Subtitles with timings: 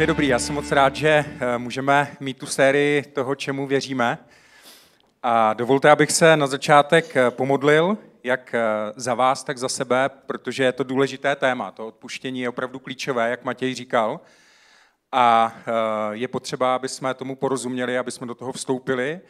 [0.00, 4.18] Je dobrý, já jsem moc rád, že eh, můžeme mít tu sérii toho, čemu věříme.
[5.22, 8.60] A dovolte, abych se na začátek eh, pomodlil, jak eh,
[8.96, 11.70] za vás, tak za sebe, protože je to důležité téma.
[11.70, 14.20] To odpuštění je opravdu klíčové, jak Matěj říkal.
[15.12, 15.54] A
[16.12, 19.20] je potřeba, aby jsme tomu porozuměli, aby jsme do toho vstoupili,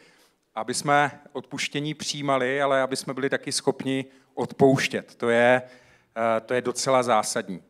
[0.55, 5.15] aby jsme odpuštění přijímali, ale aby jsme byli taky schopni odpouštět.
[5.15, 5.61] To je,
[6.45, 7.66] to je docela zásadní.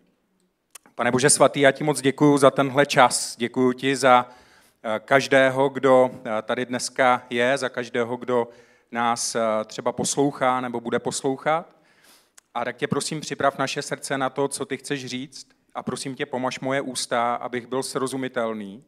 [0.97, 3.35] Pane Bože svatý, já ti moc děkuji za tenhle čas.
[3.37, 4.29] Děkuji ti za
[4.83, 8.47] eh, každého, kdo eh, tady dneska je, za každého, kdo
[8.91, 11.75] nás eh, třeba poslouchá nebo bude poslouchat.
[12.53, 16.15] A tak tě prosím, připrav naše srdce na to, co ty chceš říct a prosím
[16.15, 18.83] tě, pomož moje ústa, abych byl srozumitelný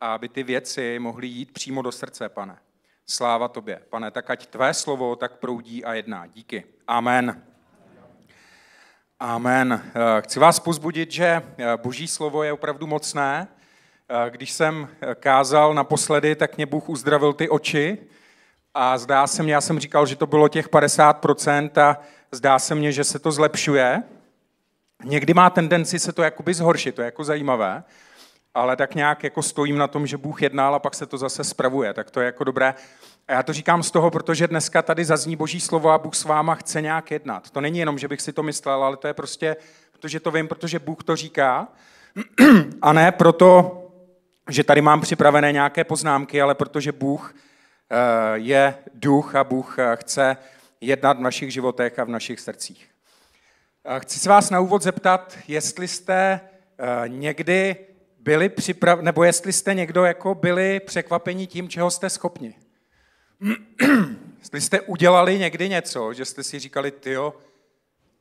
[0.00, 2.58] a aby ty věci mohly jít přímo do srdce, pane.
[3.06, 3.82] Sláva tobě.
[3.90, 6.26] Pane, tak ať tvé slovo tak proudí a jedná.
[6.26, 6.64] Díky.
[6.86, 7.53] Amen.
[9.20, 9.82] Amen.
[9.94, 13.48] Eh, chci vás pozbudit, že eh, boží slovo je opravdu mocné.
[14.08, 17.98] Eh, když jsem kázal naposledy, tak mě Bůh uzdravil ty oči
[18.74, 22.00] a zdá se mně, já jsem říkal, že to bylo těch 50% a
[22.32, 24.02] zdá se mně, že se to zlepšuje.
[25.04, 27.84] Někdy má tendenci se to jakoby zhoršit, to je jako zajímavé,
[28.54, 31.44] ale tak nějak jako stojím na tom, že Bůh jednal a pak se to zase
[31.44, 32.74] spravuje, tak to je jako dobré.
[33.28, 36.24] A já to říkám z toho, protože dneska tady zazní Boží slovo a Bůh s
[36.24, 37.50] váma chce nějak jednat.
[37.50, 39.56] To není jenom, že bych si to myslel, ale to je prostě,
[39.92, 41.68] protože to vím, protože Bůh to říká.
[42.82, 43.80] A ne proto,
[44.50, 47.34] že tady mám připravené nějaké poznámky, ale protože Bůh
[47.90, 47.96] eh,
[48.34, 50.36] je duch a Bůh eh, chce
[50.80, 52.90] jednat v našich životech a v našich srdcích.
[53.98, 56.40] Chci se vás na úvod zeptat, jestli jste
[56.78, 57.76] eh, někdy
[58.18, 59.00] byli připrav...
[59.00, 62.54] nebo jestli jste někdo jako byli překvapení tím, čeho jste schopni.
[64.38, 67.34] Jestli jste udělali někdy něco, že jste si říkali, tyjo,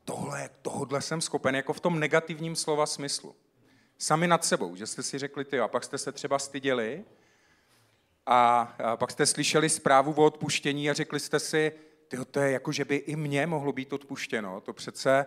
[0.06, 3.36] tohle, tohle jsem schopen, jako v tom negativním slova smyslu.
[3.98, 7.04] Sami nad sebou, že jste si řekli, tyjo, a pak jste se třeba styděli
[8.26, 11.72] a, a pak jste slyšeli zprávu o odpuštění a řekli jste si,
[12.08, 15.26] tyjo, to je jako, že by i mně mohlo být odpuštěno, to přece,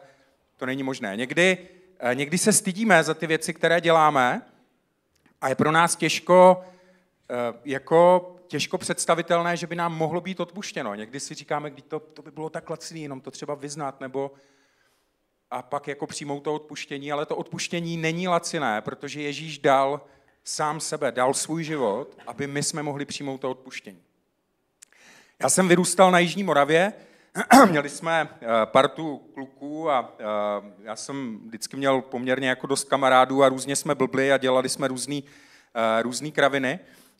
[0.56, 1.16] to není možné.
[1.16, 1.68] Někdy,
[1.98, 4.42] eh, někdy se stydíme za ty věci, které děláme
[5.40, 6.64] a je pro nás těžko
[7.30, 7.34] eh,
[7.64, 10.94] jako těžko představitelné, že by nám mohlo být odpuštěno.
[10.94, 14.30] Někdy si říkáme, kdy to, to by bylo tak lacný, jenom to třeba vyznat, nebo
[15.50, 20.00] a pak jako přijmout to odpuštění, ale to odpuštění není laciné, protože Ježíš dal
[20.44, 24.02] sám sebe, dal svůj život, aby my jsme mohli přijmout to odpuštění.
[25.42, 26.92] Já jsem vyrůstal na Jižní Moravě,
[27.70, 30.24] měli jsme eh, partu kluků a eh,
[30.82, 34.88] já jsem vždycky měl poměrně jako dost kamarádů a různě jsme blbli a dělali jsme
[34.88, 35.24] různý,
[35.74, 36.78] eh, různý kraviny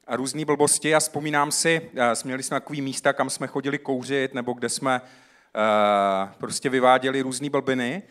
[0.09, 1.91] různé blbosti a vzpomínám si,
[2.25, 7.50] měli jsme takový místa, kam jsme chodili kouřit nebo kde jsme uh, prostě vyváděli různé
[7.50, 8.03] blbiny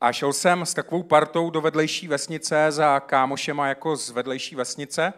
[0.00, 5.12] a šel jsem s takovou partou do vedlejší vesnice za kámošema jako z vedlejší vesnice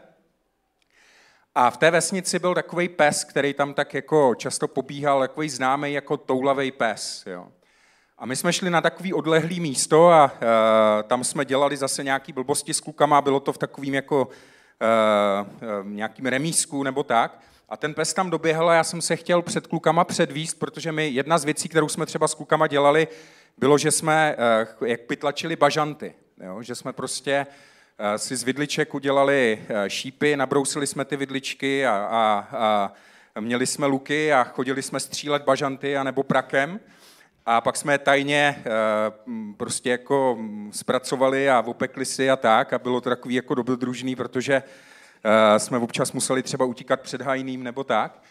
[1.55, 5.93] a v té vesnici byl takový pes, který tam tak jako často pobíhal, takový známý
[5.93, 7.25] jako toulavý pes.
[7.27, 7.49] Jo.
[8.19, 10.39] A my jsme šli na takový odlehlý místo a uh,
[11.03, 14.59] tam jsme dělali zase nějaký blbosti s klukama, bylo to v takovým jako Eh, eh,
[15.83, 17.41] nějakým remísku nebo tak.
[17.69, 21.09] A ten pes tam doběhl a já jsem se chtěl před klukama předvíst, protože my
[21.09, 23.09] jedna z věcí, kterou jsme třeba s klukama dělali,
[23.59, 26.15] bylo, že jsme eh, jak pytlačili bažanty.
[26.45, 26.63] Jo?
[26.63, 27.47] Že jsme prostě
[28.17, 32.49] si z vidliček udělali šípy, nabrousili jsme ty vidličky a, a,
[33.35, 36.81] a měli jsme luky a chodili jsme střílet bažanty a nebo prakem.
[37.47, 38.65] A pak jsme tajně
[39.56, 40.39] prostě jako
[40.71, 44.62] zpracovali a opekli si a tak a bylo to takový jako dobrodružný, protože
[45.59, 48.23] jsme občas museli třeba utíkat před hajným nebo tak.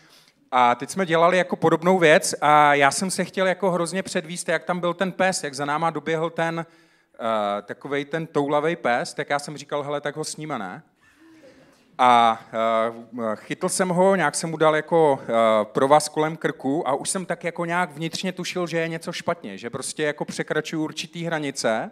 [0.52, 4.50] A teď jsme dělali jako podobnou věc a já jsem se chtěl jako hrozně předvíst,
[4.50, 6.66] jak tam byl ten pes, jak za náma doběhl ten
[7.19, 7.25] uh,
[7.62, 10.84] takovej ten toulavý pes, tak já jsem říkal, hele, tak ho sníme, ne?
[12.02, 12.42] A
[13.12, 15.28] uh, chytl jsem ho, nějak jsem mu dal jako uh,
[15.64, 19.58] provaz kolem krku a už jsem tak jako nějak vnitřně tušil, že je něco špatně,
[19.58, 21.92] že prostě jako překračuju určitý hranice,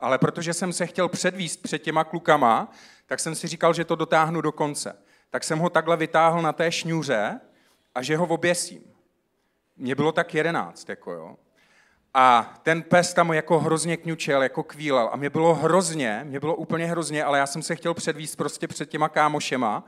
[0.00, 2.72] ale protože jsem se chtěl předvíst před těma klukama,
[3.06, 4.96] tak jsem si říkal, že to dotáhnu do konce.
[5.30, 7.40] Tak jsem ho takhle vytáhl na té šňůře
[7.94, 8.82] a že ho oběsím.
[9.76, 11.36] Mně bylo tak jedenáct, jako jo.
[12.14, 15.10] A ten pes tam jako hrozně kňučel, jako kvílel.
[15.12, 18.68] A mě bylo hrozně, mě bylo úplně hrozně, ale já jsem se chtěl předvíst prostě
[18.68, 19.84] před těma kámošema.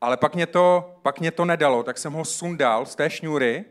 [0.00, 3.64] Ale pak mě to, pak mě to nedalo, tak jsem ho sundal z té šňůry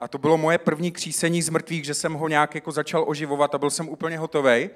[0.00, 3.54] a to bylo moje první křísení z mrtvých, že jsem ho nějak jako začal oživovat
[3.54, 4.70] a byl jsem úplně hotový.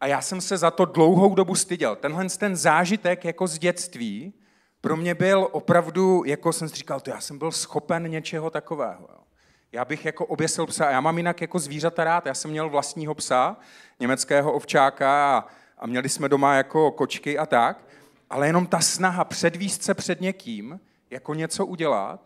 [0.00, 1.96] A já jsem se za to dlouhou dobu styděl.
[1.96, 4.32] Tenhle ten zážitek jako z dětství
[4.80, 9.08] pro mě byl opravdu, jako jsem si říkal, to já jsem byl schopen něčeho takového.
[9.12, 9.25] Jo
[9.72, 10.90] já bych jako oběsil psa.
[10.90, 12.26] Já mám jinak jako zvířata rád.
[12.26, 13.56] Já jsem měl vlastního psa,
[14.00, 15.44] německého ovčáka a
[15.78, 17.84] a měli jsme doma jako kočky a tak,
[18.30, 20.80] ale jenom ta snaha předvíst se před někým,
[21.10, 22.20] jako něco udělat,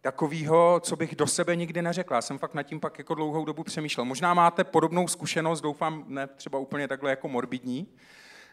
[0.00, 2.16] takového, co bych do sebe nikdy neřekla.
[2.16, 4.04] Já jsem fakt nad tím pak jako dlouhou dobu přemýšlel.
[4.04, 7.86] Možná máte podobnou zkušenost, doufám, ne třeba úplně takhle jako morbidní,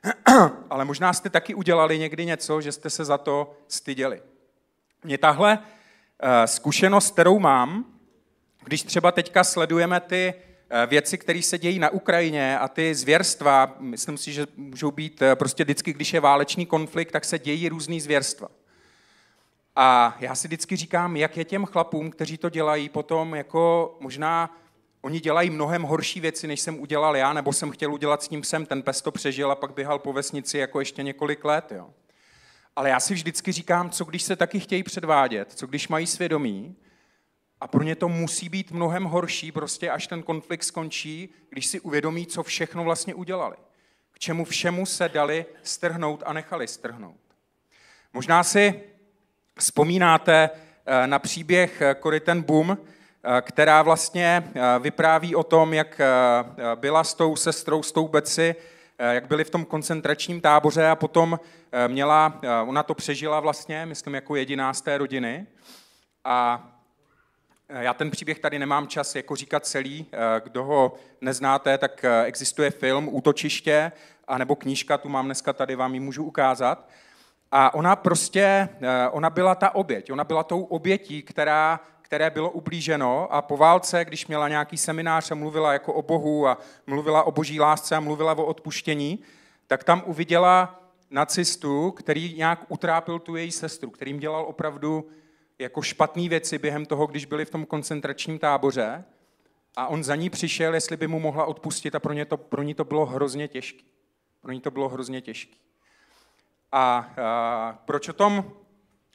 [0.70, 4.22] ale možná jste taky udělali někdy něco, že jste se za to styděli.
[5.04, 5.60] Mě tahle
[6.20, 7.86] eh, zkušenost, kterou mám,
[8.70, 10.34] když třeba teďka sledujeme ty
[10.70, 15.22] eh, věci, které se dějí na Ukrajině a ty zvěrstva, myslím si, že můžou být
[15.22, 18.48] eh, prostě vždycky, když je válečný konflikt, tak se dějí různý zvěrstva.
[19.76, 24.58] A já si vždycky říkám, jak je těm chlapům, kteří to dělají, potom jako možná
[25.02, 28.44] oni dělají mnohem horší věci, než jsem udělal já, nebo jsem chtěl udělat s ním
[28.44, 28.66] sem.
[28.66, 31.72] Ten pes to přežil a pak běhal po vesnici jako ještě několik let.
[31.76, 31.90] Jo.
[32.76, 36.76] Ale já si vždycky říkám, co když se taky chtějí předvádět, co když mají svědomí
[37.62, 41.80] a pro ně to musí být mnohem horší, prostě až ten konflikt skončí, když si
[41.80, 43.56] uvědomí, co všechno vlastně udělali.
[44.12, 47.18] K čemu všemu se dali strhnout a nechali strhnout.
[48.14, 48.82] Možná si
[49.60, 50.50] vzpomínáte
[50.86, 56.02] eh, na příběh Cory ten Boom, eh, která vlastně eh, vypráví o tom, jak
[56.76, 58.56] byla s tou sestrou, s tou Beci,
[59.12, 61.40] jak byli v tom koncentračním táboře a potom
[61.88, 65.48] měla, ona to přežila vlastně, myslím, jako jediná z té rodiny.
[66.24, 66.68] A
[67.70, 70.06] já ten příběh tady nemám čas jako říkat celý.
[70.44, 73.92] Kdo ho neznáte, tak existuje film Útočiště,
[74.28, 76.90] anebo knížka, tu mám dneska tady, vám ji můžu ukázat.
[77.52, 82.50] A ona prostě, eh, ona byla ta oběť, ona byla tou obětí, která, které bylo
[82.50, 86.58] ublíženo a po válce, když měla nějaký seminář a mluvila jako o Bohu a
[86.88, 89.20] mluvila o boží lásce a mluvila o odpuštění,
[89.68, 90.82] tak tam uviděla
[91.12, 95.10] nacistu, který nějak utrápil tu její sestru, kterým dělal opravdu
[95.60, 99.04] jako špatné věci během toho, když byli v tom koncentračním táboře
[99.76, 102.64] a on za ní přišel, jestli by mu mohla odpustit a pro, ně to, pro
[102.64, 103.84] ní to bylo hrozně těžké.
[104.42, 105.56] Pro ní to bylo hrozně těžké.
[106.72, 108.52] A, a proč o tom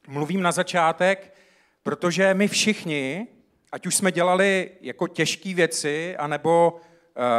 [0.08, 1.35] mluvím na začátek?
[1.82, 3.26] Protože my všichni,
[3.73, 6.81] ať už jsme dělali jako těžké věci, anebo,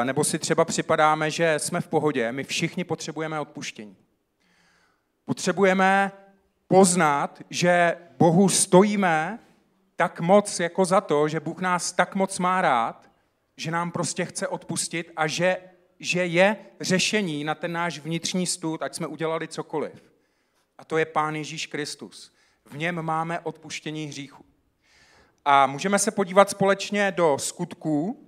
[0.04, 3.98] nebo si třeba připadáme, že jsme v pohodě, my všichni potřebujeme odpuštění.
[5.26, 6.12] Potřebujeme
[6.68, 9.40] poznat, že Bohu stojíme
[9.96, 13.10] tak moc jako za to, že Bůh nás tak moc má rád,
[13.58, 15.58] že nám prostě chce odpustit a že
[16.00, 20.04] že je řešení na ten náš vnitřní stud, ať jsme udělali cokoliv.
[20.78, 22.32] A to je Pán Ježíš Kristus.
[22.66, 24.46] V něm máme odpuštění hříchu.
[25.46, 28.28] A můžeme se podívat společně do skutků,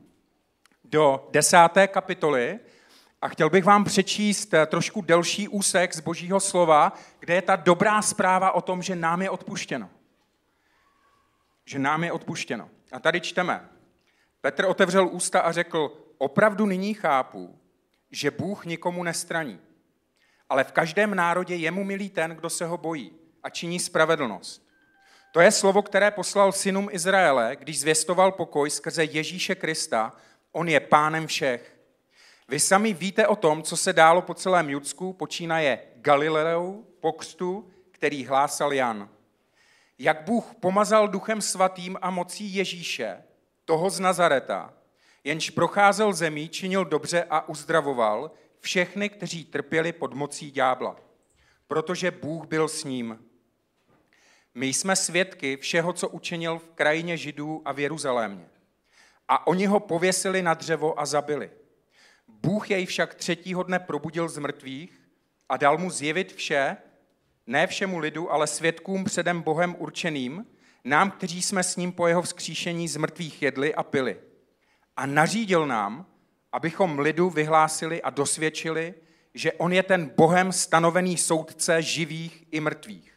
[0.83, 2.59] do desáté kapitoly,
[3.21, 8.01] a chtěl bych vám přečíst trošku delší úsek z Božího slova, kde je ta dobrá
[8.01, 9.89] zpráva o tom, že nám je odpuštěno.
[11.65, 12.69] Že nám je odpuštěno.
[12.91, 13.69] A tady čteme.
[14.41, 17.59] Petr otevřel ústa a řekl, opravdu nyní chápu,
[18.11, 19.59] že Bůh nikomu nestraní.
[20.49, 23.11] Ale v každém národě je mu milý ten, kdo se ho bojí
[23.43, 24.67] a činí spravedlnost.
[25.31, 30.13] To je slovo, které poslal synům Izraele, když zvěstoval pokoj skrze Ježíše Krista.
[30.51, 31.76] On je pánem všech.
[32.49, 38.25] Vy sami víte o tom, co se dálo po celém Judsku, počínaje Galileou, pokřtu, který
[38.25, 39.09] hlásal Jan.
[39.99, 43.23] Jak Bůh pomazal duchem svatým a mocí Ježíše,
[43.65, 44.73] toho z Nazareta,
[45.23, 50.95] jenž procházel zemí, činil dobře a uzdravoval všechny, kteří trpěli pod mocí ďábla,
[51.67, 53.25] protože Bůh byl s ním.
[54.55, 58.49] My jsme svědky všeho, co učinil v krajině Židů a v Jeruzalémě.
[59.27, 61.51] A oni ho pověsili na dřevo a zabili.
[62.41, 65.01] Bůh jej však třetího dne probudil z mrtvých
[65.49, 66.77] a dal mu zjevit vše,
[67.47, 70.45] ne všemu lidu, ale svědkům předem Bohem určeným,
[70.83, 74.17] nám, kteří jsme s ním po jeho vzkříšení z mrtvých jedli a pili
[74.97, 76.05] a nařídil nám,
[76.51, 78.93] abychom lidu vyhlásili a dosvědčili,
[79.33, 83.13] že on je ten Bohem stanovený soudce živých i mrtvých.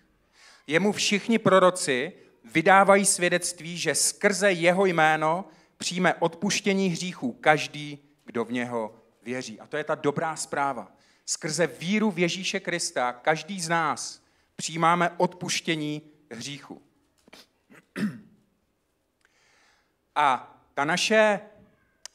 [0.67, 2.13] Jemu všichni proroci
[2.45, 5.45] vydávají svědectví, že skrze jeho jméno
[5.77, 9.61] přijme odpuštění hříchů každý, kdo v něho věří.
[9.61, 10.93] A to je ta dobrá zpráva.
[11.27, 14.23] Skrze víru v Ježíše Krista každý z nás
[14.57, 16.83] přijímáme odpuštění hříchu.
[20.15, 21.41] A ta naše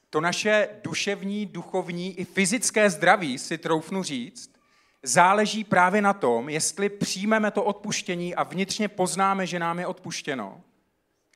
[0.10, 4.52] to naše duševní, duchovní i fyzické zdraví, si troufnu říct,
[5.04, 10.62] záleží právě na tom, jestli přijmeme to odpuštění a vnitřně poznáme, že nám je odpuštěno,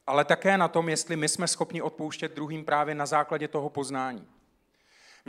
[0.07, 4.27] ale také na tom, jestli my jsme schopni odpouštět druhým právě na základě toho poznání.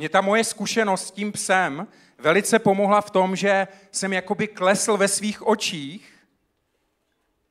[0.00, 1.86] Mě ta moje zkušenost s tím psem
[2.18, 6.14] velice pomohla v tom, že jsem jakoby klesl ve svých očích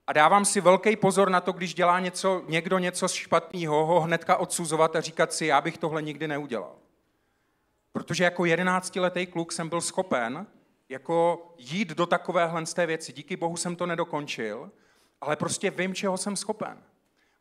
[0.07, 4.37] a dávám si velký pozor na to, když dělá něco, někdo něco špatného, ho hnedka
[4.37, 6.75] odsuzovat a říkat si, já bych tohle nikdy neudělal.
[7.91, 10.47] Protože jako jedenáctiletý kluk jsem byl schopen
[10.89, 13.13] jako jít do takovéhle z té věci.
[13.13, 14.71] Díky bohu jsem to nedokončil,
[15.21, 16.83] ale prostě vím, čeho jsem schopen.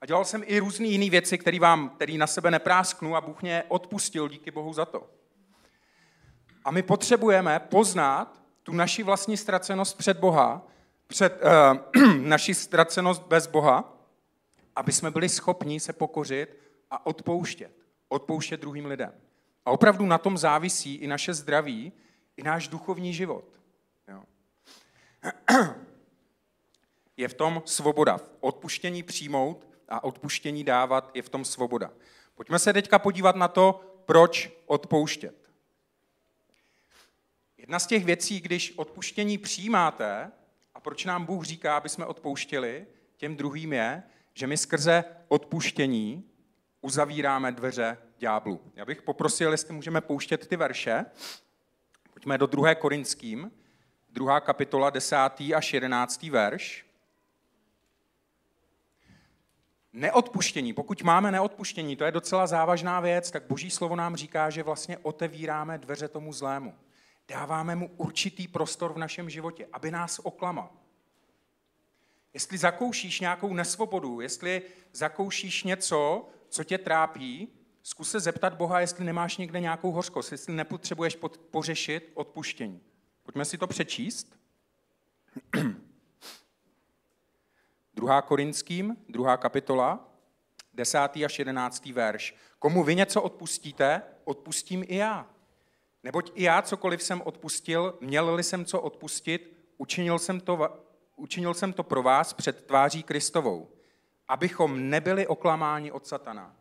[0.00, 3.42] A dělal jsem i různé jiné věci, které vám, který na sebe neprásknu a Bůh
[3.42, 5.10] mě odpustil, díky bohu za to.
[6.64, 10.66] A my potřebujeme poznat tu naši vlastní ztracenost před Boha,
[11.06, 11.40] před
[11.94, 13.98] uh, naši ztracenost bez Boha,
[14.76, 16.58] aby jsme byli schopni se pokořit
[16.90, 17.72] a odpouštět.
[18.08, 19.12] Odpouštět druhým lidem.
[19.64, 21.92] A opravdu na tom závisí i naše zdraví,
[22.36, 23.44] i náš duchovní život.
[24.08, 24.22] Jo.
[27.16, 28.16] Je v tom svoboda.
[28.16, 31.90] V odpuštění přijmout a odpuštění dávat je v tom svoboda.
[32.34, 35.50] Pojďme se teďka podívat na to, proč odpouštět.
[37.58, 40.32] Jedna z těch věcí, když odpuštění přijímáte,
[40.74, 44.02] a proč nám Bůh říká, aby jsme odpouštěli, těm druhým je,
[44.34, 46.24] že my skrze odpuštění
[46.80, 48.60] uzavíráme dveře ďáblu.
[48.74, 51.04] Já bych poprosil, jestli můžeme pouštět ty verše.
[52.12, 52.74] Pojďme do 2.
[52.74, 53.52] Korinským,
[54.10, 54.40] 2.
[54.40, 55.16] kapitola, 10.
[55.56, 56.22] až 11.
[56.22, 56.87] verš.
[59.98, 60.72] Neodpuštění.
[60.72, 64.98] Pokud máme neodpuštění, to je docela závažná věc, tak Boží slovo nám říká, že vlastně
[64.98, 66.74] otevíráme dveře tomu zlému.
[67.28, 70.70] Dáváme mu určitý prostor v našem životě, aby nás oklamal.
[72.34, 74.62] Jestli zakoušíš nějakou nesvobodu, jestli
[74.92, 77.48] zakoušíš něco, co tě trápí,
[77.82, 81.18] zkus se zeptat Boha, jestli nemáš někde nějakou hořkost, jestli nepotřebuješ
[81.50, 82.80] pořešit odpuštění.
[83.22, 84.36] Pojďme si to přečíst.
[87.98, 88.22] 2.
[88.22, 89.36] Korinským, 2.
[89.36, 90.08] kapitola,
[90.74, 90.98] 10.
[90.98, 91.86] až 11.
[91.86, 92.34] verš.
[92.58, 95.26] Komu vy něco odpustíte, odpustím i já.
[96.02, 100.84] Neboť i já cokoliv jsem odpustil, měl-li jsem co odpustit, učinil jsem to,
[101.16, 103.68] učinil jsem to pro vás před tváří Kristovou,
[104.28, 106.56] abychom nebyli oklamáni od satana.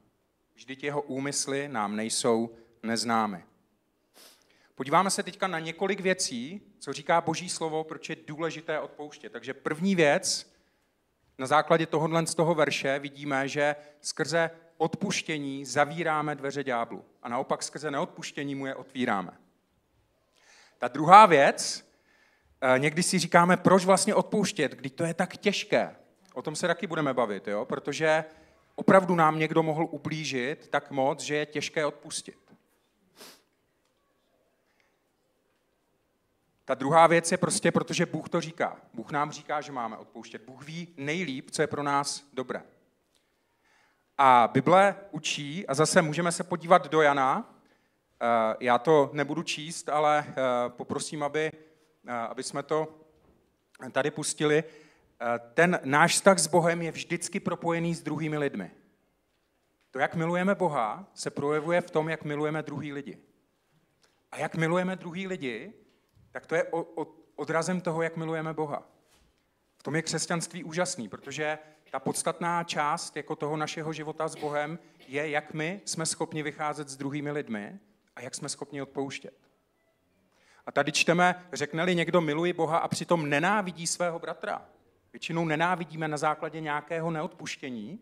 [0.56, 3.44] Vždyť jeho úmysly nám nejsou neznámy.
[4.75, 9.32] Podíváme se teďka na několik věcí, co říká Boží slovo, proč je důležité odpouštět.
[9.32, 10.56] Takže první věc,
[11.38, 17.63] na základě tohohle z toho verše vidíme, že skrze odpuštění zavíráme dveře ďáblu a naopak
[17.63, 19.32] skrze neodpuštění mu je otvíráme.
[20.77, 21.89] Ta druhá věc,
[22.62, 25.96] eh, někdy si říkáme, proč vlastně odpouštět, když to je tak těžké.
[26.34, 27.65] O tom se taky budeme bavit, jo?
[27.65, 28.25] protože
[28.75, 32.47] opravdu nám někdo mohl ublížit tak moc, že je těžké odpustit.
[36.67, 38.77] Ta druhá věc je prostě, protože Bůh to říká.
[38.93, 40.41] Bůh nám říká, že máme odpouštět.
[40.45, 42.63] Bůh ví nejlíp, co je pro nás dobré.
[44.17, 47.55] A Bible učí, a zase můžeme se podívat do Jana,
[48.21, 50.33] eh, já to nebudu číst, ale eh,
[50.69, 51.51] poprosím, aby,
[52.07, 52.88] eh, aby jsme to
[53.91, 54.63] tady pustili.
[55.53, 58.71] Ten náš vztah s Bohem je vždycky propojený s druhými lidmi.
[59.91, 63.17] To, jak milujeme Boha, se projevuje v tom, jak milujeme druhý lidi.
[64.31, 65.74] A jak milujeme druhý lidi,
[66.31, 66.65] tak to je
[67.36, 68.84] odrazem toho, jak milujeme Boha.
[69.77, 71.57] V tom je křesťanství úžasný, protože
[71.91, 76.89] ta podstatná část jako toho našeho života s Bohem je, jak my jsme schopni vycházet
[76.89, 77.79] s druhými lidmi
[78.15, 79.34] a jak jsme schopni odpouštět.
[80.65, 84.65] A tady čteme, řekne-li někdo miluji Boha a přitom nenávidí svého bratra.
[85.13, 88.00] Většinou nenávidíme na základě nějakého neodpuštění.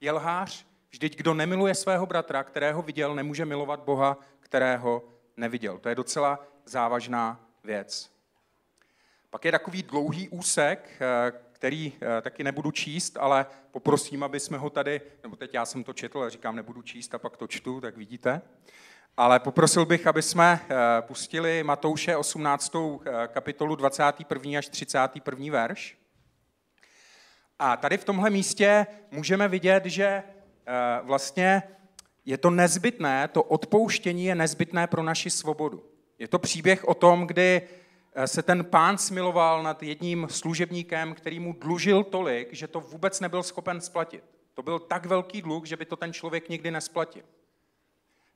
[0.00, 5.04] Je lhář, vždyť kdo nemiluje svého bratra, kterého viděl, nemůže milovat Boha, kterého
[5.36, 5.78] neviděl.
[5.78, 8.10] To je docela závažná věc.
[9.30, 14.58] Pak je takový dlouhý úsek, eh, který eh, taky nebudu číst, ale poprosím, aby jsme
[14.58, 17.80] ho tady, nebo teď já jsem to četl, říkám, nebudu číst a pak to čtu,
[17.80, 18.42] tak vidíte.
[19.16, 22.72] Ale poprosil bych, aby jsme eh, pustili Matouše 18.
[23.26, 24.58] kapitolu 21.
[24.58, 25.52] až 31.
[25.52, 25.98] verš.
[27.58, 30.22] A tady v tomhle místě můžeme vidět, že
[31.02, 31.62] vlastně
[32.24, 35.90] je to nezbytné, to odpouštění je nezbytné pro naši svobodu.
[36.20, 37.62] Je to příběh o tom, kdy
[38.14, 43.20] eh, se ten pán smiloval nad jedním služebníkem, který mu dlužil tolik, že to vůbec
[43.20, 44.24] nebyl schopen splatit.
[44.54, 47.22] To byl tak velký dluh, že by to ten člověk nikdy nesplatil.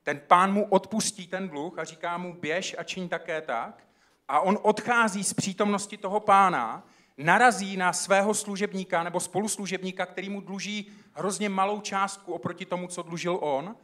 [0.03, 3.87] Ten pán mu odpustí ten dluh a říká mu běž a čiň také tak.
[4.29, 6.87] A on odchází z přítomnosti toho pána,
[7.19, 13.03] narazí na svého služebníka nebo spoluslužebníka, který mu dluží hrozně malou částku oproti tomu, co
[13.03, 13.76] dlužil on,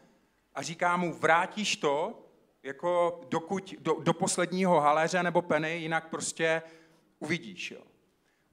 [0.54, 2.29] a říká mu, vrátíš to,
[2.62, 6.62] jako dokud, do, do posledního haléře nebo peny, jinak prostě
[7.19, 7.71] uvidíš.
[7.71, 7.81] Jo.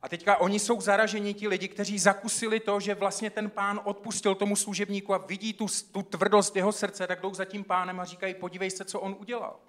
[0.01, 4.35] A teďka oni jsou zaraženi ti lidi, kteří zakusili to, že vlastně ten pán odpustil
[4.35, 8.05] tomu služebníku a vidí tu, tu tvrdost jeho srdce, tak jdou za tím pánem a
[8.05, 9.59] říkají, podívej se, co on udělal.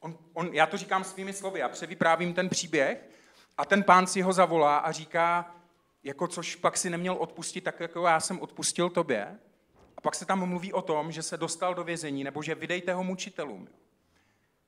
[0.00, 3.08] On, on, já to říkám svými slovy, já převyprávím ten příběh
[3.58, 5.54] a ten pán si ho zavolá a říká,
[6.02, 9.38] jako což pak si neměl odpustit, tak jako já jsem odpustil tobě.
[10.00, 12.94] A pak se tam mluví o tom, že se dostal do vězení, nebo že vydejte
[12.94, 13.68] ho mučitelům.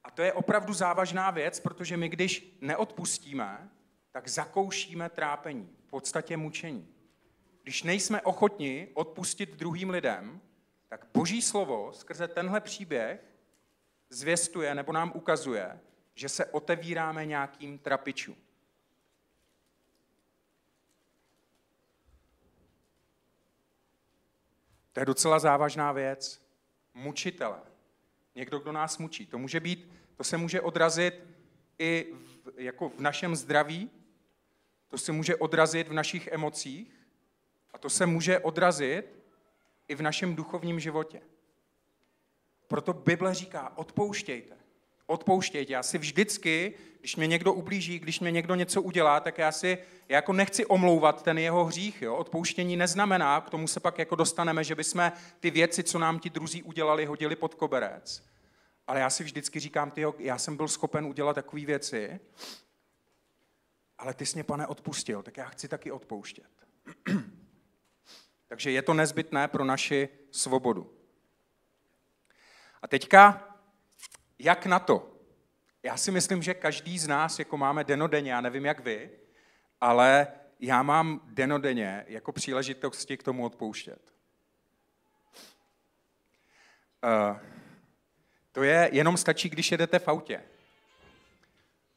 [0.04, 3.70] A to je opravdu závažná věc, protože my, když neodpustíme,
[4.10, 6.88] tak zakoušíme trápení, v podstatě mučení.
[7.62, 10.40] Když nejsme ochotni odpustit druhým lidem,
[10.88, 13.20] tak Boží slovo skrze tenhle příběh
[14.10, 15.80] zvěstuje nebo nám ukazuje,
[16.14, 18.36] že se otevíráme nějakým trapičům.
[24.92, 26.42] To je docela závažná věc.
[26.94, 27.60] Mučitele.
[28.34, 29.26] Někdo, kdo nás mučí.
[29.26, 31.24] To může být, to se může odrazit
[31.78, 33.90] i v, jako v našem zdraví,
[34.88, 37.06] to se může odrazit v našich emocích
[37.72, 39.18] a to se může odrazit
[39.88, 41.22] i v našem duchovním životě.
[42.68, 44.61] Proto Bible říká, odpouštějte.
[45.12, 45.72] Odpouštějte.
[45.72, 49.78] Já si vždycky, když mě někdo ublíží, když mě někdo něco udělá, tak já si
[50.08, 52.02] já jako nechci omlouvat ten jeho hřích.
[52.02, 52.16] Jo?
[52.16, 56.30] Odpouštění neznamená, k tomu se pak jako dostaneme, že bychom ty věci, co nám ti
[56.30, 58.24] druzí udělali, hodili pod koberec.
[58.86, 62.20] Ale já si vždycky říkám, ty, já jsem byl schopen udělat takové věci,
[63.98, 66.50] ale ty jsi mě, pane, odpustil, tak já chci taky odpouštět.
[68.48, 70.92] Takže je to nezbytné pro naši svobodu.
[72.82, 73.51] A teďka,
[74.42, 75.08] jak na to?
[75.82, 79.10] Já si myslím, že každý z nás jako máme denodenně, já nevím jak vy,
[79.80, 80.26] ale
[80.60, 84.12] já mám denodenně jako příležitosti k tomu odpouštět.
[87.04, 87.36] Uh,
[88.52, 90.42] to je, jenom stačí, když jedete v autě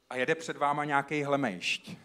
[0.09, 1.89] a jede před váma nějaký hlemejšť.
[1.89, 1.95] Uh,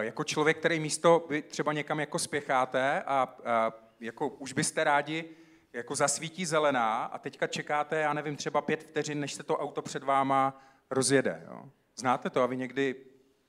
[0.00, 5.36] jako člověk, který místo, vy třeba někam jako spěcháte a, a jako už byste rádi
[5.72, 9.82] jako zasvítí zelená a teďka čekáte, já nevím, třeba pět vteřin, než se to auto
[9.82, 11.42] před váma rozjede.
[11.46, 11.62] Jo.
[11.96, 12.94] Znáte to a vy někdy,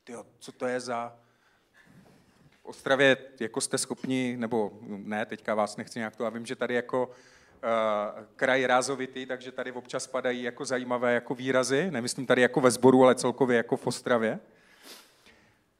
[0.04, 1.16] tyjo, co to je za...
[2.62, 6.56] V Ostravě jako jste schopni, nebo ne, teďka vás nechci nějak to, a vím, že
[6.56, 7.14] tady jako uh,
[8.36, 13.04] kraj rázovitý, takže tady občas padají jako zajímavé jako výrazy, nemyslím tady jako ve sboru,
[13.04, 14.40] ale celkově jako v Ostravě.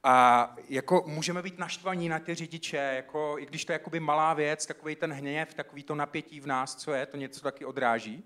[0.04, 4.34] A jako můžeme být naštvaní na ty řidiče, jako, i když to je jakoby malá
[4.34, 8.24] věc, takový ten hněv, takový to napětí v nás, co je, to něco taky odráží.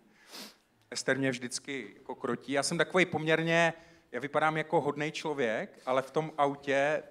[0.90, 2.52] Ester mě vždycky jako krotí.
[2.52, 3.72] Já jsem takový poměrně,
[4.12, 7.02] já vypadám jako hodný člověk, ale v tom autě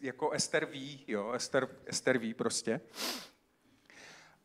[0.00, 2.80] jako Ester ví, jo, Ester, Ester ví prostě.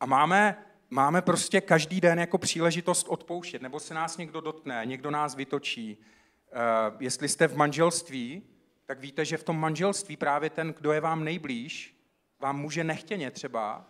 [0.00, 5.10] A máme, máme prostě každý den jako příležitost odpouštět, nebo se nás někdo dotkne, někdo
[5.10, 5.98] nás vytočí.
[5.98, 8.53] Uh, jestli jste v manželství,
[8.86, 11.96] tak víte, že v tom manželství právě ten, kdo je vám nejblíž,
[12.40, 13.86] vám může nechtěně třeba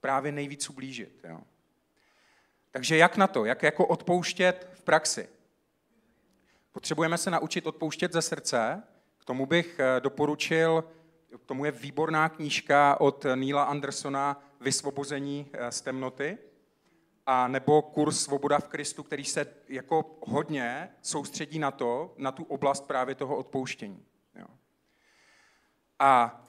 [0.00, 1.20] právě nejvíc ublížit.
[1.28, 1.40] Jo.
[2.70, 3.44] Takže jak na to?
[3.44, 5.28] Jak jako odpouštět v praxi?
[6.72, 8.82] Potřebujeme se naučit odpouštět ze srdce.
[9.18, 10.84] K tomu bych eh, doporučil,
[11.38, 16.38] k tomu je výborná knížka od Neila Andersona Vysvobození eh, z temnoty
[17.26, 22.44] a nebo kurz Svoboda v Kristu, který se jako hodně soustředí na to, na tu
[22.44, 24.04] oblast právě toho odpouštění.
[25.98, 26.40] A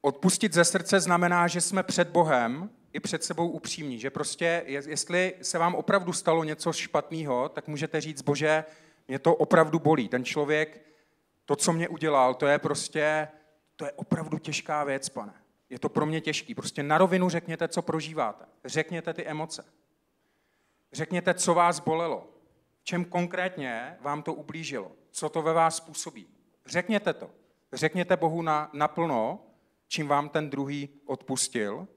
[0.00, 5.34] odpustit ze srdce znamená, že jsme před Bohem i před sebou upřímní, že prostě, jestli
[5.42, 8.64] se vám opravdu stalo něco špatného, tak můžete říct, bože,
[9.08, 10.08] mě to opravdu bolí.
[10.08, 10.80] Ten člověk,
[11.44, 13.28] to, co mě udělal, to je prostě,
[13.76, 15.34] to je opravdu těžká věc, pane.
[15.70, 16.54] Je to pro mě těžký.
[16.54, 18.44] Prostě na rovinu řekněte, co prožíváte.
[18.64, 19.64] Řekněte ty emoce.
[20.92, 22.28] Řekněte, co vás bolelo.
[22.82, 24.92] Čem konkrétně vám to ublížilo.
[25.10, 26.26] Co to ve vás způsobí.
[26.66, 27.30] Řekněte to.
[27.72, 29.46] Řekněte Bohu na, naplno,
[29.88, 31.88] čím vám ten druhý odpustil.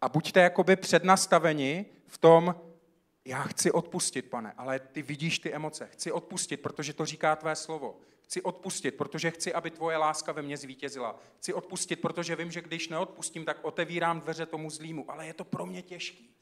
[0.00, 2.54] A buďte jakoby přednastaveni v tom,
[3.24, 5.86] já chci odpustit, pane, ale ty vidíš ty emoce.
[5.92, 8.00] Chci odpustit, protože to říká tvé slovo.
[8.22, 11.20] Chci odpustit, protože chci, aby tvoje láska ve mně zvítězila.
[11.38, 15.10] Chci odpustit, protože vím, že když neodpustím, tak otevírám dveře tomu zlýmu.
[15.10, 16.36] Ale je to pro mě těžký.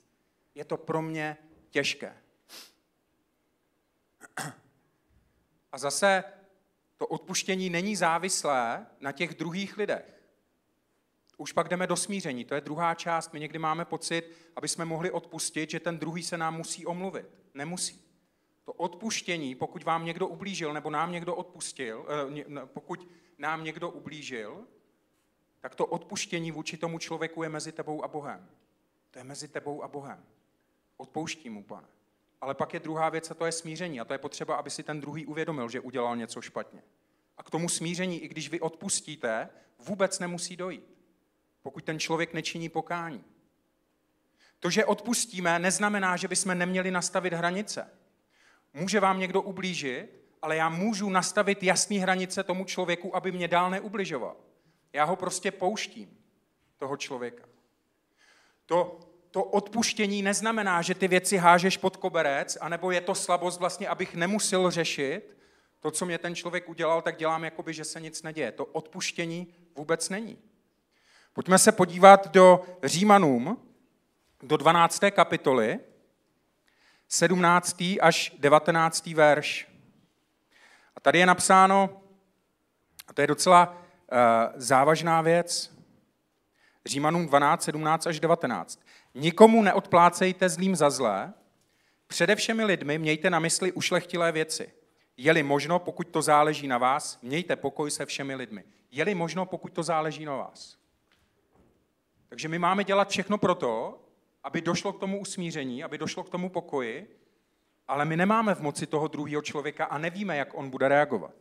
[0.54, 1.36] Je to pro mě
[1.70, 2.16] těžké.
[5.72, 6.24] A zase
[6.98, 10.22] to odpuštění není závislé na těch druhých lidech.
[11.36, 13.32] Už pak jdeme do smíření, to je druhá část.
[13.32, 17.26] My někdy máme pocit, aby jsme mohli odpustit, že ten druhý se nám musí omluvit.
[17.54, 18.04] Nemusí.
[18.64, 22.06] To odpuštění, pokud vám někdo ublížil, nebo nám někdo odpustil,
[22.62, 23.08] eh, pokud
[23.38, 24.66] nám někdo ublížil,
[25.60, 28.50] tak to odpuštění vůči tomu člověku je mezi tebou a Bohem.
[29.10, 30.24] To je mezi tebou a Bohem.
[30.96, 31.88] Odpouští mu, pane.
[32.40, 34.00] Ale pak je druhá věc a to je smíření.
[34.00, 36.82] A to je potřeba, aby si ten druhý uvědomil, že udělal něco špatně.
[37.38, 39.48] A k tomu smíření, i když vy odpustíte,
[39.78, 40.98] vůbec nemusí dojít,
[41.62, 43.24] pokud ten člověk nečiní pokání.
[44.60, 47.90] To, že odpustíme, neznamená, že bychom neměli nastavit hranice.
[48.74, 53.70] Může vám někdo ublížit, ale já můžu nastavit jasné hranice tomu člověku, aby mě dál
[53.70, 54.36] neubližoval.
[54.92, 56.18] Já ho prostě pouštím.
[56.78, 57.44] toho člověka.
[58.66, 63.88] To, to odpuštění neznamená, že ty věci hážeš pod koberec, anebo je to slabost vlastně,
[63.88, 65.38] abych nemusel řešit
[65.80, 68.52] to, co mě ten člověk udělal, tak dělám jakoby, že se nic neděje.
[68.52, 70.38] To odpuštění vůbec není.
[71.32, 73.62] Pojďme se podívat do Římanům,
[74.42, 75.00] do 12.
[75.10, 75.78] kapitoly,
[77.08, 77.82] 17.
[78.00, 79.06] až 19.
[79.06, 79.68] verš.
[80.96, 82.02] A tady je napsáno,
[83.08, 84.16] a to je docela uh,
[84.54, 85.78] závažná věc,
[86.86, 88.80] Římanům 12, 17 až 19.
[89.14, 91.34] Nikomu neodplácejte zlým za zlé,
[92.06, 94.72] přede všemi lidmi mějte na mysli ušlechtilé věci.
[95.16, 98.64] Je-li možno, pokud to záleží na vás, mějte pokoj se všemi lidmi.
[98.90, 100.78] Je-li možno, pokud to záleží na vás.
[102.28, 104.00] Takže my máme dělat všechno proto,
[104.44, 107.18] aby došlo k tomu usmíření, aby došlo k tomu pokoji,
[107.88, 111.34] ale my nemáme v moci toho druhého člověka a nevíme, jak on bude reagovat.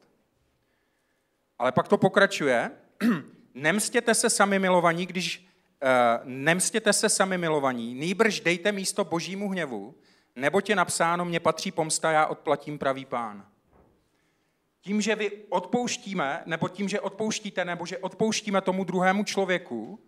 [1.60, 2.71] Ale pak to pokračuje.
[3.53, 5.46] Nemstěte se sami milovaní, když
[6.24, 9.96] nemstěte se sami milovaní, nýbrž dejte místo božímu hněvu,
[10.36, 13.46] nebo tě napsáno, mně patří pomsta, já odplatím pravý pán.
[14.82, 20.00] Tím, že vy odpouštíme, nebo tím, že odpouštíte, nebo že odpouštíme tomu druhému člověku,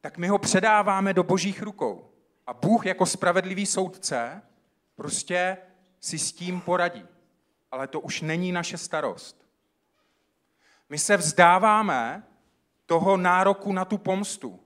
[0.00, 2.10] tak my ho předáváme do božích rukou.
[2.46, 4.42] A Bůh jako spravedlivý soudce
[4.94, 5.56] prostě
[6.00, 7.06] si s tím poradí.
[7.70, 9.46] Ale to už není naše starost.
[10.88, 12.25] My se vzdáváme
[12.86, 14.60] toho nároku na tu pomstu.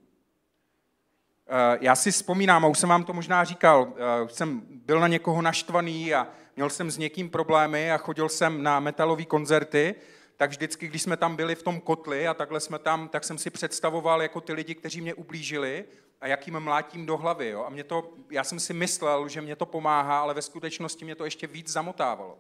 [1.52, 5.08] Eh, já si vzpomínám, a už jsem vám to možná říkal, eh, jsem byl na
[5.08, 9.94] někoho naštvaný a měl jsem s někým problémy a chodil jsem na metalové koncerty,
[10.36, 13.38] tak vždycky, když jsme tam byli v tom kotli a takhle jsme tam, tak jsem
[13.38, 15.84] si představoval jako ty lidi, kteří mě ublížili
[16.20, 17.48] a jakým mlátím do hlavy.
[17.48, 17.64] Jo?
[17.64, 21.14] A mě to, já jsem si myslel, že mě to pomáhá, ale ve skutečnosti mě
[21.14, 22.38] to ještě víc zamotávalo.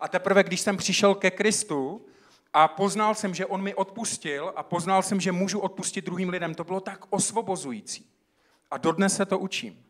[0.00, 2.06] A teprve, když jsem přišel ke Kristu
[2.52, 6.54] a poznal jsem, že On mi odpustil a poznal jsem, že můžu odpustit druhým lidem,
[6.54, 8.10] to bylo tak osvobozující.
[8.70, 9.84] A dodnes se to učím.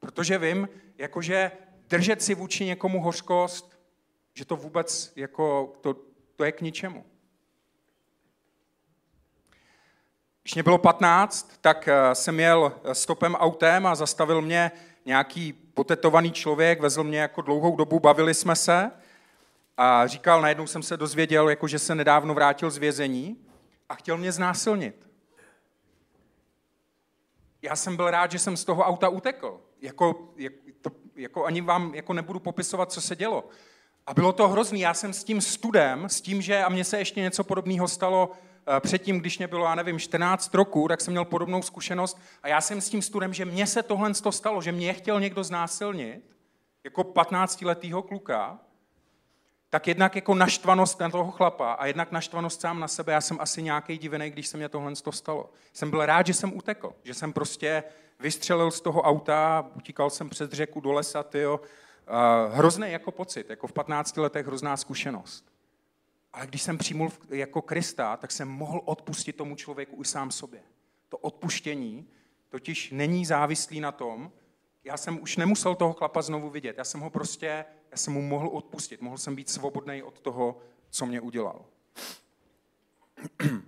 [0.00, 1.50] Protože vím, jakože
[1.88, 3.80] držet si vůči někomu hořkost,
[4.34, 5.96] že to vůbec jako, to,
[6.36, 7.04] to je k ničemu.
[10.42, 14.70] Když mě bylo 15, tak eh, jsem jel stopem autem a zastavil mě
[15.06, 18.90] nějaký potetovaný člověk, vezl mě jako dlouhou dobu, bavili jsme se
[19.82, 23.36] a říkal, najednou jsem se dozvěděl, jako že se nedávno vrátil z vězení
[23.88, 25.08] a chtěl mě znásilnit.
[27.62, 29.60] Já jsem byl rád, že jsem z toho auta utekl.
[29.80, 33.48] Jako, jak, to, jako ani vám jako nebudu popisovat, co se dělo.
[34.06, 34.80] A bylo to hrozný.
[34.80, 38.32] Já jsem s tím studem, s tím, že a mně se ještě něco podobného stalo
[38.76, 42.48] eh, předtím, když mě bylo, já nevím, 14 roků, tak jsem měl podobnou zkušenost a
[42.48, 46.36] já jsem s tím studem, že mně se tohle stalo, že mě chtěl někdo znásilnit,
[46.84, 48.58] jako 15-letýho kluka,
[49.70, 53.12] tak jednak jako naštvanost na toho chlapa a jednak naštvanost sám na sebe.
[53.12, 55.50] Já jsem asi nějaký divený, když se mě tohle stalo.
[55.72, 57.84] Jsem byl rád, že jsem utekl, že jsem prostě
[58.20, 61.60] vystřelil z toho auta, utíkal jsem přes řeku do lesa, tyjo,
[62.52, 65.44] hrozný jako pocit, jako v 15 letech hrozná zkušenost.
[66.32, 70.60] Ale když jsem přijmul jako Krista, tak jsem mohl odpustit tomu člověku i sám sobě.
[71.08, 72.08] To odpuštění
[72.48, 74.32] totiž není závislý na tom,
[74.84, 78.22] já jsem už nemusel toho chlapa znovu vidět, já jsem ho prostě, já jsem mu
[78.22, 81.64] mohl odpustit, mohl jsem být svobodný od toho, co mě udělal.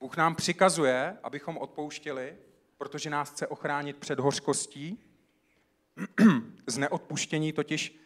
[0.00, 2.36] Bůh nám přikazuje, abychom odpouštěli,
[2.78, 4.98] protože nás chce ochránit před hořkostí,
[6.66, 8.00] z neodpuštění totiž,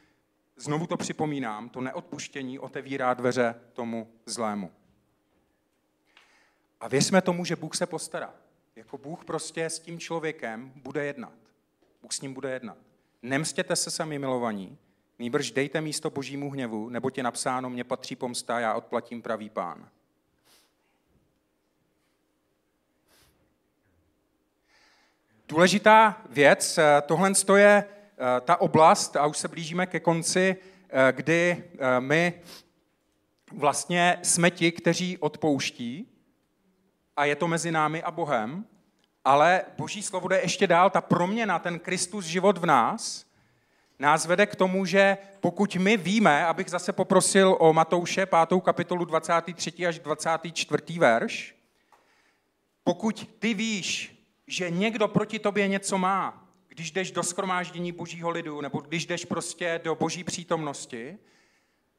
[0.56, 4.72] znovu to připomínám, to neodpuštění otevírá dveře tomu zlému.
[6.80, 8.34] A věřme tomu, že Bůh se postará.
[8.76, 11.32] Jako Bůh prostě s tím člověkem bude jednat.
[12.02, 12.78] Bůh s ním bude jednat.
[13.24, 14.78] Nemstěte se sami milovaní,
[15.18, 19.88] nýbrž dejte místo božímu hněvu, nebo tě napsáno, mě patří pomsta, já odplatím pravý pán.
[25.48, 30.56] Důležitá věc, eh, tohle je eh, ta oblast, a už se blížíme ke konci,
[30.88, 31.64] eh, kdy
[31.98, 32.42] my
[33.52, 36.08] vlastně jsme ti, kteří odpouští,
[37.16, 38.66] a je to mezi námi a Bohem,
[39.24, 43.26] ale Boží slovo jde ještě dál, ta proměna, ten Kristus život v nás,
[43.98, 48.62] nás vede k tomu, že pokud my víme, abych zase poprosil o Matouše 5.
[48.62, 49.86] kapitolu 23.
[49.86, 50.98] až 24.
[50.98, 51.54] verš,
[52.84, 54.10] pokud ty víš,
[54.46, 59.24] že někdo proti tobě něco má, když jdeš do skromáždění božího lidu, nebo když jdeš
[59.24, 61.18] prostě do boží přítomnosti,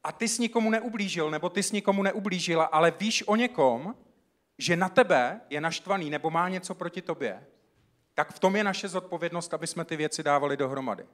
[0.04, 3.94] a ty jsi nikomu neublížil, nebo ty jsi nikomu neublížila, ale víš o někom,
[4.58, 7.46] že na tebe je naštvaný nebo má něco proti tobě,
[8.14, 11.06] tak v tom je naše zodpovědnost, aby jsme ty věci dávali dohromady.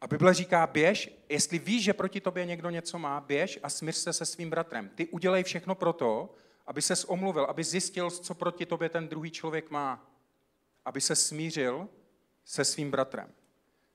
[0.00, 3.96] A Bible říká, běž, jestli víš, že proti tobě někdo něco má, běž a smíř
[3.96, 4.90] se se svým bratrem.
[4.94, 6.34] Ty udělej všechno pro to,
[6.66, 10.06] aby se omluvil, aby zjistil, co proti tobě ten druhý člověk má,
[10.84, 11.88] aby se smířil
[12.44, 13.32] se svým bratrem.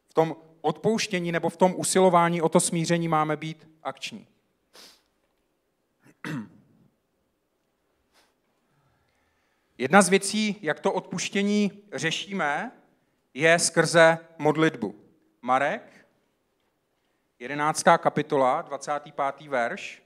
[0.08, 4.28] V tom odpouštění nebo v tom usilování o to smíření máme být akční.
[9.80, 12.72] Jedna z věcí, jak to odpuštění řešíme,
[13.34, 14.96] je skrze modlitbu.
[15.42, 16.08] Marek,
[17.40, 17.84] 11.
[17.98, 19.48] kapitola, 25.
[19.48, 20.04] verš.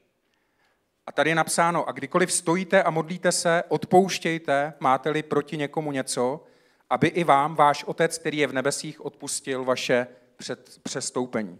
[1.05, 6.43] A tady je napsáno, a kdykoliv stojíte a modlíte se, odpouštějte, máte-li proti někomu něco,
[6.89, 10.07] aby i vám váš Otec, který je v nebesích, odpustil vaše
[10.83, 11.59] přestoupení.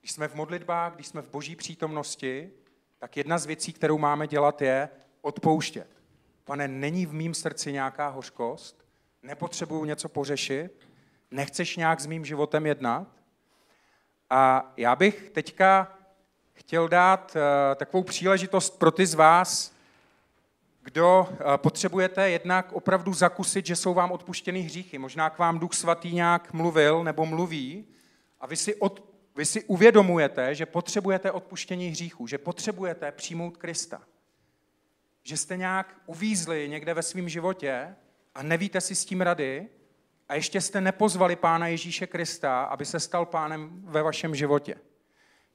[0.00, 2.50] Když jsme v modlitbách, když jsme v boží přítomnosti,
[2.98, 4.88] tak jedna z věcí, kterou máme dělat, je
[5.20, 5.99] odpouštět.
[6.50, 8.84] Pane, není v mým srdci nějaká hořkost?
[9.22, 10.88] Nepotřebuju něco pořešit?
[11.30, 13.08] Nechceš nějak s mým životem jednat?
[14.30, 15.98] A já bych teďka
[16.52, 17.42] chtěl dát uh,
[17.76, 19.72] takovou příležitost pro ty z vás,
[20.82, 24.98] kdo uh, potřebujete jednak opravdu zakusit, že jsou vám odpuštěny hříchy.
[24.98, 27.84] Možná k vám Duch Svatý nějak mluvil nebo mluví
[28.40, 29.04] a vy si, od,
[29.36, 34.02] vy si uvědomujete, že potřebujete odpuštění hříchů, že potřebujete přijmout Krista
[35.22, 37.96] že jste nějak uvízli někde ve svém životě
[38.34, 39.68] a nevíte si s tím rady
[40.28, 44.74] a ještě jste nepozvali Pána Ježíše Krista, aby se stal pánem ve vašem životě.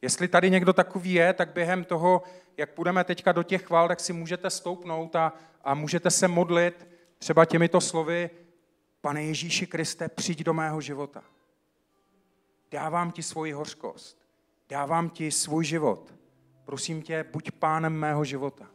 [0.01, 2.23] Jestli tady někdo takový je, tak během toho,
[2.57, 6.87] jak půjdeme teďka do těch chvál, tak si můžete stoupnout a, a můžete se modlit
[7.17, 8.29] třeba těmito slovy,
[9.01, 11.23] Pane Ježíši Kriste, přijď do mého života.
[12.71, 14.25] Dávám ti svoji hořkost.
[14.69, 16.13] Dávám ti svůj život.
[16.65, 18.74] Prosím tě, buď pánem mého života.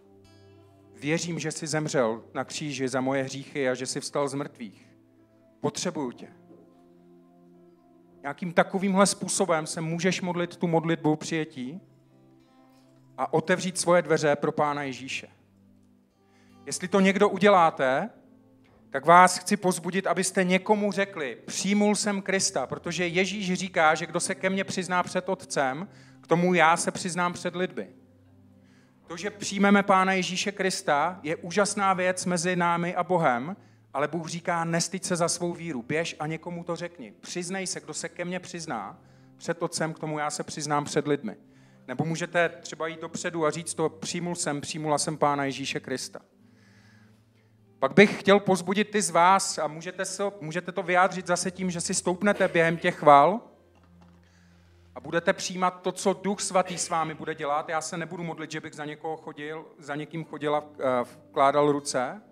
[1.00, 4.88] Věřím, že jsi zemřel na kříži za moje hříchy a že jsi vstal z mrtvých.
[5.60, 6.28] Potřebuju tě.
[8.22, 11.80] Nějakým takovýmhle způsobem se můžeš modlit tu modlitbu přijetí
[13.18, 15.28] a otevřít svoje dveře pro Pána Ježíše.
[16.66, 18.10] Jestli to někdo uděláte,
[18.90, 24.20] tak vás chci pozbudit, abyste někomu řekli, přijmul jsem Krista, protože Ježíš říká, že kdo
[24.20, 25.88] se ke mně přizná před Otcem,
[26.20, 27.99] k tomu já se přiznám před lidmi.
[29.10, 33.56] To, že přijmeme Pána Ježíše Krista, je úžasná věc mezi námi a Bohem,
[33.94, 37.12] ale Bůh říká, nestyď se za svou víru, běž a někomu to řekni.
[37.20, 38.98] Přiznej se, kdo se ke mně přizná,
[39.36, 41.36] před otcem, k tomu já se přiznám před lidmi.
[41.88, 46.20] Nebo můžete třeba jít dopředu a říct to, přijmul jsem, přijmula jsem Pána Ježíše Krista.
[47.78, 51.70] Pak bych chtěl pozbudit ty z vás a můžete, se, můžete to vyjádřit zase tím,
[51.70, 53.49] že si stoupnete během těch chval
[54.94, 57.68] a budete přijímat to, co Duch Svatý s vámi bude dělat.
[57.68, 61.72] Já se nebudu modlit, že bych za někoho chodil, za někým chodil a eh, vkládal
[61.72, 62.22] ruce,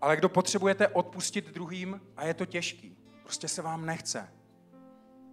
[0.00, 4.28] ale kdo potřebujete odpustit druhým a je to těžký, prostě se vám nechce.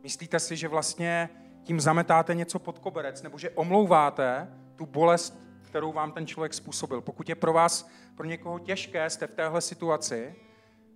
[0.04, 1.30] Myslíte si, že vlastně
[1.64, 7.02] tím zametáte něco pod koberec, nebo že omlouváte tu bolest, kterou vám ten člověk způsobil.
[7.02, 10.36] Pokud je pro vás, pro někoho těžké, jste v téhle situaci,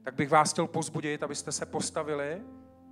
[0.03, 2.41] tak bych vás chtěl pozbudit, abyste se postavili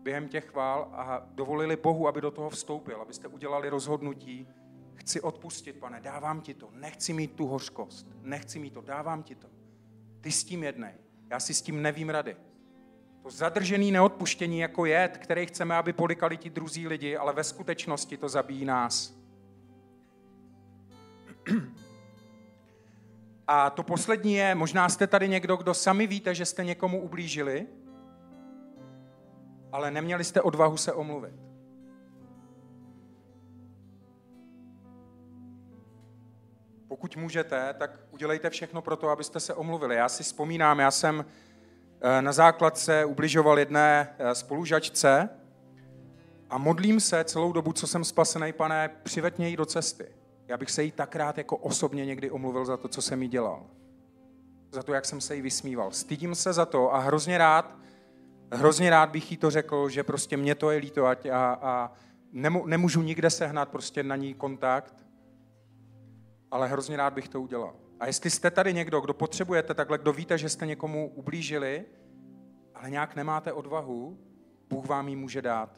[0.04, 4.48] během těch chvál a dovolili Bohu, aby do toho vstoupil, abyste udělali rozhodnutí,
[4.96, 9.36] chci odpustit, pane, dávám ti to, nechci mít tu hořkost, nechci mít to, dávám ti
[9.36, 9.48] to.
[10.22, 10.94] Ty s tím jednej,
[11.30, 12.36] já si s tím nevím rady.
[13.24, 18.18] To zadržený neodpuštění jako jed, který chceme, aby polikali ti druzí lidi, ale ve skutečnosti
[18.18, 19.14] to zabíjí nás.
[23.48, 27.68] A to poslední je, možná jste tady někdo, kdo sami víte, že jste někomu ublížili,
[29.74, 31.34] ale neměli jste odvahu se omluvit.
[36.88, 39.96] Pokud můžete, tak udělejte všechno pro to, abyste se omluvili.
[39.96, 41.26] Já si vzpomínám, já jsem
[42.02, 45.30] eh, na základce ubližoval jedné eh, spolužačce
[46.50, 50.06] a modlím se celou dobu, co jsem spasený, pane, přiveď mě jí do cesty.
[50.48, 53.30] Já bych se jí tak rád jako osobně někdy omluvil za to, co jsem jí
[53.30, 53.66] dělal.
[54.72, 55.92] Za to, jak jsem se jí vysmíval.
[55.92, 57.84] Stydím se za to a hrozně rád
[58.54, 61.14] hrozně rád bych jí to řekl, že prostě mě to je líto a,
[61.62, 61.92] a
[62.66, 65.06] nemůžu nikde sehnat prostě na ní kontakt,
[66.52, 67.76] ale hrozně rád bych to udělal.
[68.00, 71.86] A jestli jste tady někdo, kdo potřebujete takhle, kdo víte, že jste někomu ublížili,
[72.76, 74.20] ale nějak nemáte odvahu,
[74.70, 75.70] Bůh vám ji může dát.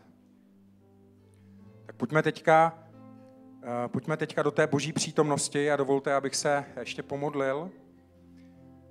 [1.85, 2.79] Tak pojďme teďka,
[3.57, 7.71] uh, pojďme teďka do té boží přítomnosti a dovolte, abych se ještě pomodlil.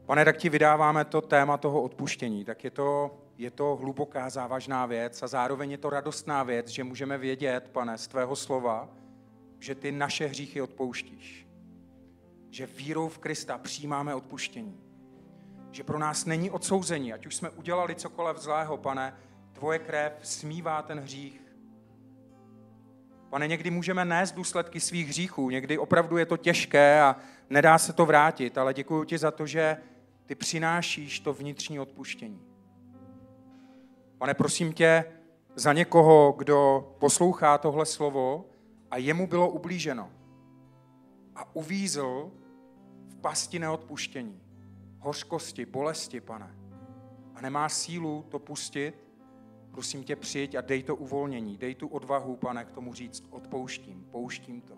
[0.06, 2.44] Pane, tak ti vydáváme to téma toho odpuštění.
[2.44, 6.84] Tak je to je to hluboká, závažná věc a zároveň je to radostná věc, že
[6.84, 8.88] můžeme vědět, pane, z tvého slova,
[9.58, 11.46] že ty naše hříchy odpouštíš.
[12.50, 14.80] Že vírou v Krista přijímáme odpuštění.
[15.70, 19.16] Že pro nás není odsouzení, ať už jsme udělali cokoliv zlého, pane,
[19.52, 21.40] tvoje krev smívá ten hřích.
[23.30, 27.16] Pane, někdy můžeme nést důsledky svých hříchů, někdy opravdu je to těžké a
[27.50, 29.76] nedá se to vrátit, ale děkuji ti za to, že
[30.26, 32.53] ty přinášíš to vnitřní odpuštění.
[34.24, 35.04] Pane, prosím tě
[35.54, 38.44] za někoho, kdo poslouchá tohle slovo
[38.90, 40.10] a jemu bylo ublíženo
[41.34, 42.30] a uvízl
[43.08, 44.42] v pasti neodpuštění,
[44.98, 46.56] hořkosti, bolesti, pane,
[47.34, 49.04] a nemá sílu to pustit,
[49.70, 54.04] prosím tě, přijď a dej to uvolnění, dej tu odvahu, pane, k tomu říct, odpouštím,
[54.10, 54.74] pouštím to.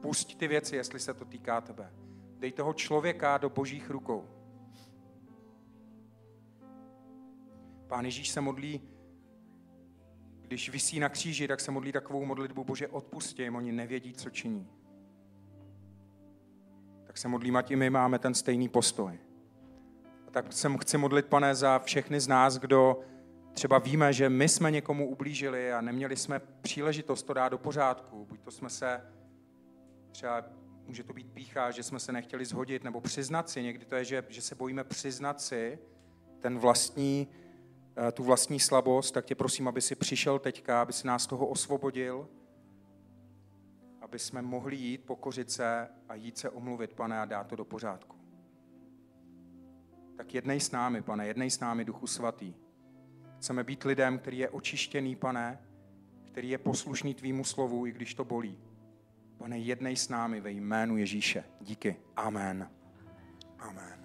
[0.00, 1.92] Pusť ty věci, jestli se to týká tebe.
[2.38, 4.41] Dej toho člověka do božích rukou.
[7.92, 8.80] Pán Ježíš se modlí,
[10.40, 14.68] když vysí na kříži, tak se modlí takovou modlitbu, Bože, odpustím, oni nevědí, co činí.
[17.06, 19.18] Tak se modlím, ať i my máme ten stejný postoj.
[20.26, 23.00] A tak se chci modlit, pane, za všechny z nás, kdo
[23.52, 28.24] třeba víme, že my jsme někomu ublížili a neměli jsme příležitost to dát do pořádku.
[28.24, 29.00] Buď to jsme se
[30.10, 30.44] třeba
[30.86, 33.62] může to být pícha, že jsme se nechtěli zhodit, nebo přiznat si.
[33.62, 35.78] Někdy to je, že, že se bojíme přiznat si
[36.40, 37.28] ten vlastní,
[38.12, 42.28] tu vlastní slabost, tak tě prosím, aby si přišel teďka, aby si nás toho osvobodil,
[44.00, 47.64] aby jsme mohli jít, pokořit se a jít se omluvit, pane, a dát to do
[47.64, 48.16] pořádku.
[50.16, 52.54] Tak jednej s námi, pane, jednej s námi, Duchu Svatý.
[53.36, 55.58] Chceme být lidem, který je očištěný, pane,
[56.26, 58.58] který je poslušný tvýmu slovu, i když to bolí.
[59.38, 61.44] Pane, jednej s námi ve jménu Ježíše.
[61.60, 61.96] Díky.
[62.16, 62.70] Amen.
[63.58, 64.01] Amen.